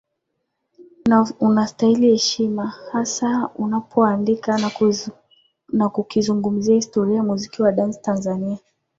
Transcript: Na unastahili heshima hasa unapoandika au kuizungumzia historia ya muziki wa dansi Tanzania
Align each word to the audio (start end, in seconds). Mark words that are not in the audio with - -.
Na 1.09 1.25
unastahili 1.39 2.09
heshima 2.11 2.67
hasa 2.91 3.49
unapoandika 3.55 4.59
au 5.81 5.91
kuizungumzia 6.03 6.75
historia 6.75 7.15
ya 7.17 7.23
muziki 7.23 7.61
wa 7.61 7.71
dansi 7.71 8.01
Tanzania 8.01 8.57